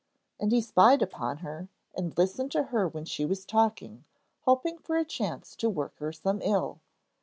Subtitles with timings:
[0.39, 4.03] And he spied upon her, and listened to her when she was talking,
[4.45, 6.79] hoping for a chance to work her some ill.